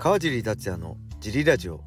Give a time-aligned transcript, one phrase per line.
[0.00, 1.82] 川尻達也のジリラジオ。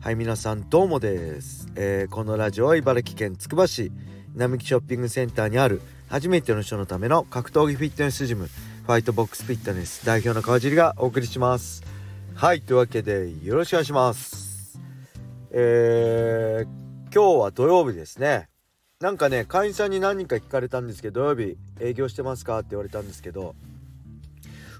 [0.00, 3.92] はい皆さんどうもです、えー、このラジオは茨城県つくば市
[4.34, 11.84] 並木ショッピングセンターにある初めての人のための格闘技フィットネスジムファイトボックスフィットネス代表の川尻がお送りします。
[12.34, 14.80] はいというわけでよろしくお願いします。
[15.50, 18.48] えー、今日は土曜日ですね。
[19.00, 23.54] なんかね会員さんに何人か聞かれたんですけど土曜日営業してますかって言われたんですけど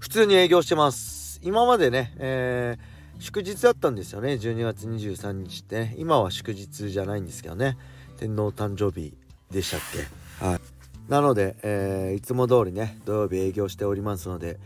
[0.01, 1.20] 普通に営業してます。
[1.43, 4.33] 今までね、えー、祝日だったんですよね。
[4.35, 5.95] 12月23日ってね。
[5.99, 7.77] 今は祝日じゃないんですけどね。
[8.19, 9.17] 天皇誕生日
[9.51, 10.45] でしたっけ。
[10.45, 10.61] はい。
[11.09, 14.61] なので、えー、いつも通りね土曜日営業しておりますので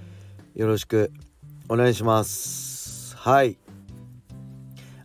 [0.55, 1.11] よろしく
[1.69, 3.17] お願いします。
[3.17, 3.57] はい。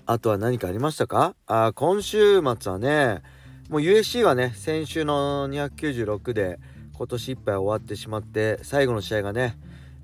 [0.05, 1.35] あとは何かありましたか？
[1.45, 3.21] あ今週末はね
[3.69, 6.59] もう USC がね先週の296で
[6.97, 9.55] 今年いっぱい終わってしまって最後の試合がね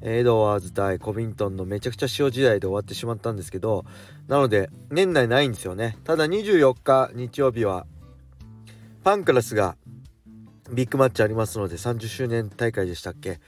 [0.02, 3.86] エドワーズ対コビントンのめちゃくちゃ塩時代で終わってしまったんですけど
[4.28, 5.98] なので年内ないんですよね。
[6.04, 7.86] ただ24日日曜日は
[9.04, 9.78] パンクラスが
[10.72, 13.40] ビッグマッチありますので30周年大会でしたっけ、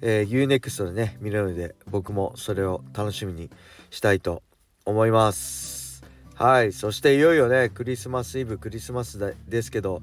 [0.00, 3.50] えー、UNEXT でね見れるので僕もそれを楽しみに
[3.90, 4.42] したいと
[4.84, 6.02] 思います。
[6.34, 10.02] はいそしていよいよねクリスマスイブクリスマスですけど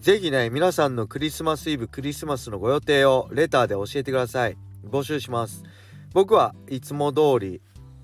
[0.00, 4.56] 是非ね皆さんのクリスマスイブクリスマスのご予定をレターで教えてください。
[4.84, 5.62] 募集します。
[6.12, 7.60] 僕はいつも通り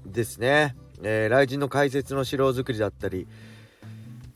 [0.07, 3.27] ですね、えー、雷神の解説の資料作りだったり、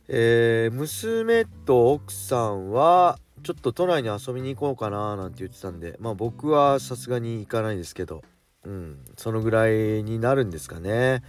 [0.08, 5.96] えー、娘と奥さんはちょっと都内に遊びに行こうかななんて言ってたんで。
[5.98, 8.22] まあ僕はさすがに行かないですけど。
[8.64, 11.22] うんそのぐらいになるんですかね。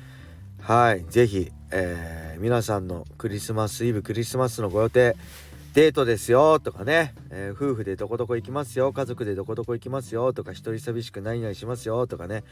[0.60, 5.16] はい是非、えー、皆さんのクリスマスイブクリスマスのご予定
[5.74, 8.94] デートですよとかね、えー、夫婦でどこどこ行きますよ。
[8.94, 12.44] 家族でどこどこ行きますよとか一人寂しく何々しますよとかね。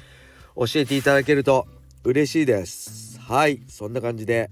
[0.55, 1.67] 教えていただけると
[2.03, 3.19] 嬉しいです。
[3.19, 4.49] はいそんな感じで。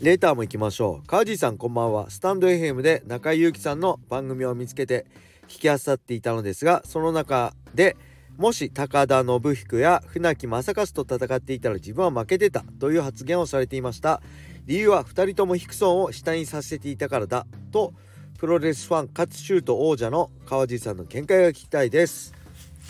[0.00, 1.06] レーターも行きましょう。
[1.06, 2.08] 川地さんこんばんは。
[2.08, 5.04] スタンド FM で中井祐樹さんの番組を見つけて
[5.48, 7.96] 聞きあさっていたのですがその中で
[8.38, 14.22] もし高田信彦や船木正和と戦っていたら自分は負けてたという発言をされていました。
[14.68, 17.94] 理由は2人ともヒクソンを下にさせていたからだと
[18.38, 22.34] プロレスファンかつシュート王者の川地さんの見解が聞きたいです。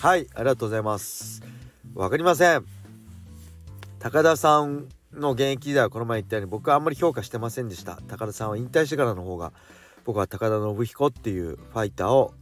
[0.00, 1.40] はいありがとうございます。
[1.94, 2.64] わかりません。
[4.00, 8.00] 高田さんの現役時代はこの前言ったように僕はあんまり評価してませんでした。
[8.08, 9.52] 高田さんは引退してからの方が
[10.04, 12.34] 僕は高田信彦っていうファイターを、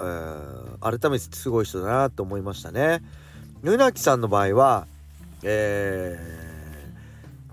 [0.00, 3.00] えー、改めてすごい人だなと思いましたね。
[3.62, 4.88] 船木さんの場合は
[5.44, 6.51] えー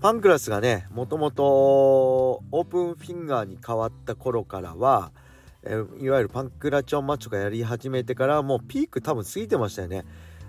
[0.00, 5.12] パンクラスがねもともとオープンフィンガーに変わった頃からは、
[5.62, 10.04] えー、いわゆるパンクラチョンマッチとかやり始めてからもうピーク多分過ぎてましたよね。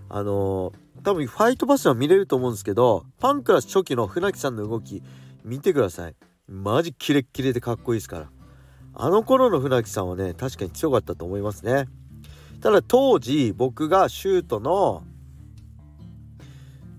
[0.07, 5.03] あのー、多分ファイトパスは見れると思うんですけどパンクラス初期の船木さんの動き
[5.44, 6.16] 見てください。
[6.47, 8.29] マジキレッキレでかっこいいですから。
[8.94, 11.88] あの頃の船木さんはね確かに強かったと思いますね。
[12.62, 15.03] ただ当時僕がシュートの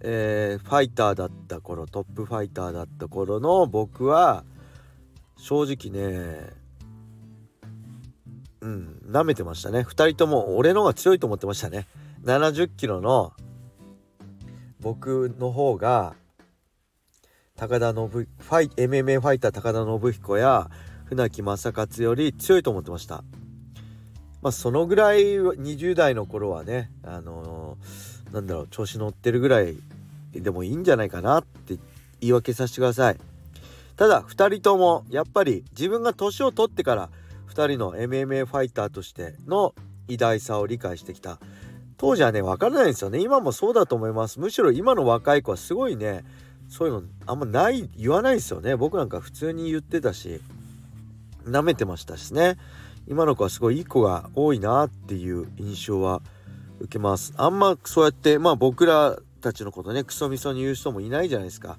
[0.04, 4.44] えー、ファイターだった頃トップファイターだった頃の僕は
[5.36, 6.50] 正直ね
[8.60, 9.80] うん舐めてましたね。
[9.80, 11.86] 2人とも俺の方が強いと思ってましたね。
[12.24, 13.32] 70キロの
[14.80, 16.14] 僕の方が
[17.56, 20.68] 高田信ファイ MMA ファイター高田信彦や
[21.04, 23.22] 船木正勝より強いと思ってました。
[24.42, 29.76] まあそのぐらい20代の頃はねあのーなんだろう調子乗ってるぐらい
[30.40, 31.78] でもいいんじゃないかなって
[32.20, 33.16] 言い訳させてください。
[33.96, 37.10] ただ2人ともやっぱり自分が年を取ってから
[37.48, 39.74] 2人の MMA ファイターとしての
[40.08, 41.38] 偉大さを理解してきた。
[41.98, 43.20] 当時はね分からないんですよね。
[43.20, 44.40] 今もそうだと思います。
[44.40, 46.24] むしろ今の若い子はすごいね
[46.68, 48.74] そういうのあんまない言わないですよね。
[48.74, 50.40] 僕なんか普通に言ってたし
[51.44, 52.56] 舐めてましたしね。
[53.06, 56.22] 今の子はすごいいい子が多いなっていう印象は
[56.80, 57.34] 受けます。
[57.36, 61.78] あんまそうやってまあ僕らたちのことねクソみそに言う人もいないじゃないですか。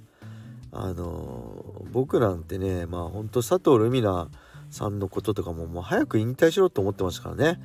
[0.71, 4.29] あの僕なんてねまあほんと佐藤ルミナ
[4.69, 7.59] さんのこととかももう早く引退しろと思ってましたからね。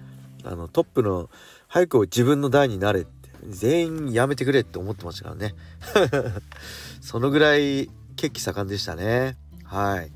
[0.44, 1.28] あのトップの
[1.66, 5.54] 早く自分の代になれって全員やめてくれって思ってましたからね。
[7.00, 9.36] そのぐらい血気盛んでしたね。
[9.64, 10.12] はい。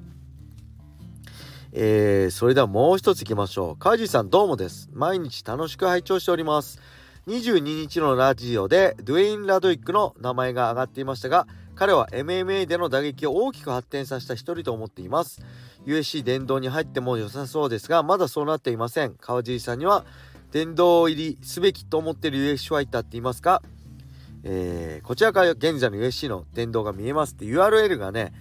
[1.72, 3.76] えー、それではもう一ついきましょう。
[3.76, 4.90] 川尻さんどうもです。
[4.92, 6.78] 毎日楽しく拝聴しております。
[7.28, 11.46] 22日のラジオでドゥエイン・ラドウィックの名前が挙がっていましたが
[11.76, 15.40] 彼は MMA での打撃を大きく発展させた一人と思っています。
[15.86, 19.14] USC 殿堂に入っても良さそうですがまだそうなっていません。
[19.14, 20.04] 川尻さんには
[20.50, 23.62] 殿堂入りすべきと思っている UFC ファイターっていますか？
[24.42, 28.32] えー、こちらから現在の USC の電動が見えますって URL がね、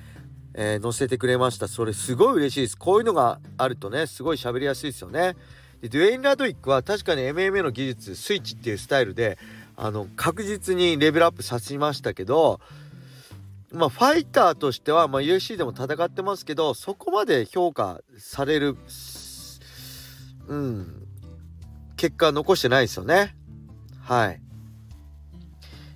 [0.56, 1.68] えー、載せてくれました。
[1.68, 2.78] それすごい嬉しいです。
[2.78, 5.36] こういうのがあるとねすごい喋りやすいですよね。
[5.82, 9.38] でドゥエイン・ラドウィックは確かに MMA の技術スイッチっていうスタイルで
[9.76, 12.60] あの確実にレベルアップさせましたけど
[13.72, 18.78] まあファイターとしては、まあ、UFC でも戦ってますけどそこまで評価される
[20.48, 21.08] うん
[21.98, 23.36] 結果残してないですよね。
[24.02, 24.42] はい。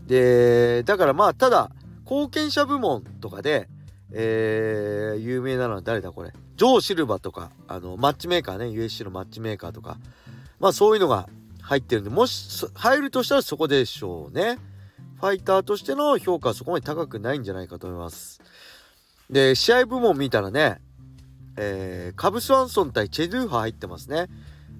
[0.06, 1.72] でだからまあただ
[2.04, 3.68] 貢献者部門とかで
[4.12, 6.32] えー、有名なのは誰だこれ？
[6.56, 9.98] ジョー・シルバとかあのマッチメーカーね USC のマッチメーカーとか
[10.60, 11.28] まあそういうのが
[11.62, 14.58] 入ってるんでもし入るとしたらそこでしょうね。
[15.20, 18.42] ファイターとしての評価はそこまで高くないんじゃないかと思います。
[19.30, 20.80] で試合部門見たらね、
[21.58, 24.28] えー、カブスワンソン対チェドゥーハ入ってますね。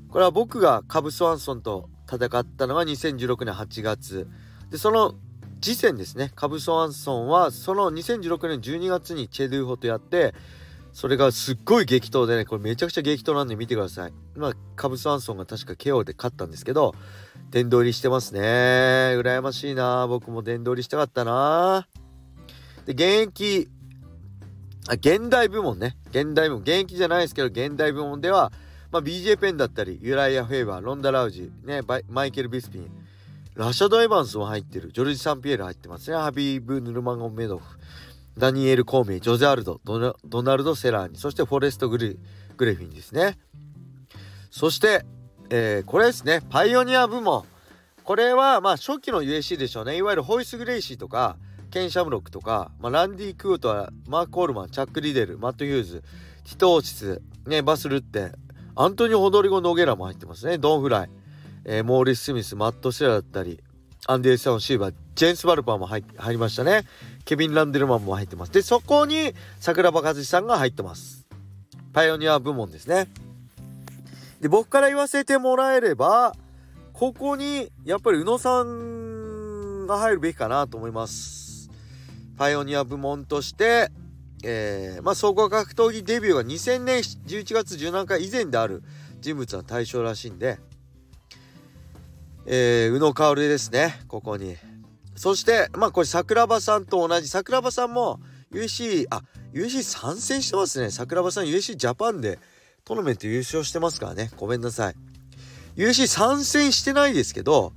[0.10, 4.28] これは僕がカブスワンソンと戦ったのが2016年8月。
[4.70, 5.16] でその
[5.62, 6.32] 次戦ですね。
[6.36, 10.36] カブスワンソンはその2016年12月にチェドゥーホとやって
[10.96, 14.14] それがすっごい激闘でね、これめちゃくちゃ激闘なんで見てください。
[14.38, 16.96] まあ、カブスワンソンが確か KO で勝ったんですけど、
[17.52, 18.40] 殿堂入りしてますね。
[18.40, 21.86] 羨ましいな僕も殿堂入りしたかったな
[22.86, 23.68] で、現役、
[24.88, 25.98] あ、現代部門ね。
[26.12, 26.62] 現代部門。
[26.62, 28.54] 現役じゃないですけど、現代部門では、
[28.90, 32.90] まあ、BJ ペンだったり、ユライア・フェイバー、ロンダ・ラウジ、ね、マイケル・ビスピン、
[33.56, 34.94] ラシャド・エヴァンスも入ってる。
[34.94, 36.16] ジョルジ・サンピエール入ってますね。
[36.16, 37.66] ハビーブ・ヌルマンゴン・メドフ。
[38.38, 42.16] ダニエル・コーメイ、ジョゼアルド、ドナルド・セラーニ、そしてフォレストグレ・
[42.58, 43.38] グレフィンですね。
[44.52, 45.06] そして、
[45.50, 47.46] えー、これですね、パイオニア部門。
[48.04, 49.98] これは、まあ、初期の USC でしょうね。
[49.98, 51.38] いわゆるホイス・グレイシーとか、
[51.72, 56.04] ケン・シャムロックとか、まあ、ランディ・クートは、マーク・コールマン、チャック・リデル、マット・ヒューズ、
[56.44, 58.32] ティト・オーチス、ね、バス・ルッテ、
[58.76, 60.58] アントニオ・ホドリゴ・ノゲラも入ってますね。
[60.58, 61.10] ドン・フライ、
[61.64, 63.62] えー、モーリス・スミス、マット・シェラだったり、
[64.08, 66.86] アンディーソン・シーバー、ジェンス・バルパーも入りましたね。
[67.26, 68.52] ケビン・ランデルマンも入ってます。
[68.52, 71.26] で、そこに桜庭和志さんが入ってます。
[71.92, 73.08] パイオニア部門ですね。
[74.40, 76.36] で、僕から言わせてもらえれば、
[76.94, 81.70] ここにやっぱり宇野さんが入るべきかなと思います。
[82.38, 83.90] パイオニア部門として、
[84.44, 88.84] えー、まあ、総合格闘技デビューが2000年11月17日以前である
[89.20, 90.60] 人物は対象らしいんで、
[92.46, 94.56] えー、宇野薫ですね、ここに。
[95.16, 98.20] そして、まあこれ桜庭さんと同じ、桜庭さんも
[98.52, 99.24] USC、あ、
[99.54, 100.92] USC 参戦してますね。
[100.92, 102.40] 桜庭さん USC ジャパンで
[102.84, 104.32] トーナメント優勝してますからね。
[104.38, 104.96] ごめんなさい。
[105.76, 107.74] USC 参戦してないですけど、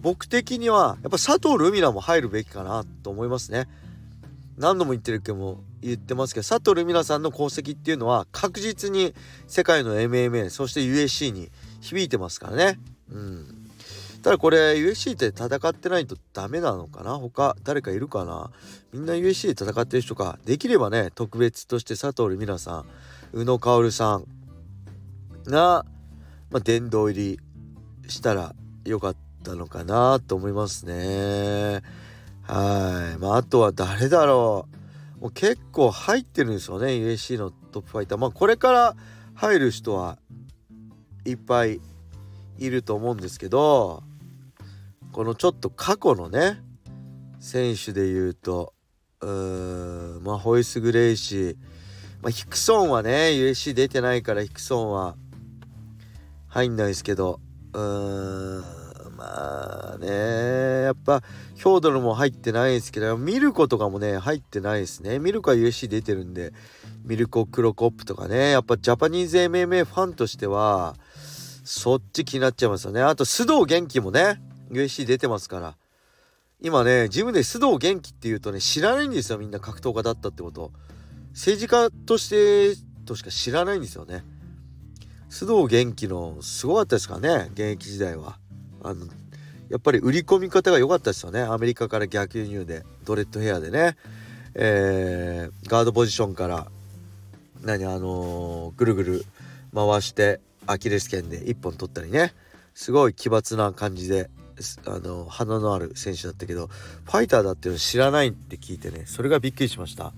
[0.00, 3.66] 僕的にはやっぱ佐藤ルミナも入るべきかなと思いますね。
[4.58, 9.14] 何度も言ってるけども言ってますけど佐藤ルミナさんの功績っていうのは確実に
[9.46, 11.50] 世界の MMA そして USC に
[11.80, 12.78] 響いてますからね。
[13.10, 13.63] うん
[14.24, 17.18] ただこれ USC って戦ってないとダメなのかな？
[17.18, 18.50] 他誰かいるかな？
[18.90, 20.38] みんな USC で戦ってる人か？
[20.46, 22.86] できればね特別として佐藤美奈さん
[23.34, 24.24] 宇野薫さん
[25.44, 25.84] が、
[26.50, 27.40] まあ、殿堂入り
[28.08, 28.54] したら
[28.86, 31.82] よかったのかなと思いますね。
[32.44, 33.18] はい。
[33.20, 34.66] まああとは誰だろ
[35.18, 35.20] う？
[35.20, 38.18] もう結構入ってるんですよね USC のトップファイター。
[38.18, 38.96] まあこれから
[39.34, 40.16] 入る人は
[41.26, 41.78] いっぱい
[42.56, 44.02] いると思うんですけど
[45.14, 46.60] このちょっと過去のね
[47.38, 48.74] 選手で言うと
[49.20, 51.56] うーんまあホイス・グレイシー、
[52.20, 55.14] まあ、ヒクソンはね USC 出てないからヒクソンは
[56.48, 57.38] 入んないですけど
[57.74, 58.64] うーん
[59.16, 61.22] まあねやっぱ
[61.54, 65.20] ヒョードルも入ってないですけどミルコとかもね入ってないですね。
[65.20, 66.52] ミルコは USC 出てるんで
[67.04, 70.96] ミルコ・クロコップとかねやっぱジャパニーズ MMA ファンとしては
[71.62, 73.00] そっち気になっちゃいますよね。
[73.00, 74.42] あと須藤元気もね
[74.74, 75.76] USC 出てますから。
[76.60, 79.38] 今ねジムで須藤元気っていうとね知らないんですよ。
[79.38, 80.72] みんな格闘家だったってこと。
[81.32, 84.24] 政治家としてとしか知らないんですよね。
[85.28, 88.38] 須藤元気のすごかったですかね現役時代は。
[88.82, 89.06] あの
[89.68, 91.42] やっぱり売り込み方が良かったですよね。
[91.42, 93.96] アメリカから逆輸入でドレッドヘアでね。
[94.54, 96.68] えー、ガードポジションから
[97.62, 99.24] 何あのー、ぐるぐる
[99.74, 102.32] 回してアキレス腱で1本取ったりね。
[102.74, 104.30] すごい奇抜な感じで
[104.86, 110.12] あの鼻のある選手だったけどファイターだっていうの知らないって聞いてねそれがびっくりしました。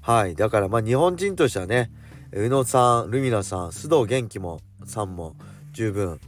[0.00, 0.36] はい。
[0.36, 1.90] だからまあ日本人としてはね
[2.32, 5.34] 宇野さんルミナさん須藤元気もさんも
[5.72, 6.20] 十分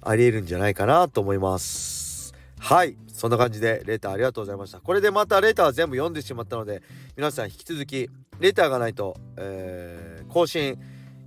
[0.00, 2.34] ありえるんじゃないかなと思います。
[2.58, 2.96] はい。
[3.12, 4.80] そんな感じでレターありがとうございました。
[4.80, 6.82] これでまたレター全部読んでしまったので
[7.16, 8.08] 皆さん引き続き
[8.40, 10.76] レターがないと、えー、更新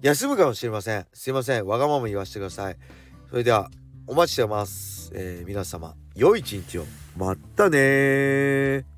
[0.01, 1.05] 休むかもしれません。
[1.13, 1.65] すいません。
[1.65, 2.77] わがまま言わせてください。
[3.29, 3.69] それでは
[4.07, 6.85] お待ちしてます、えー皆様良い一日を。
[7.17, 8.94] またねー。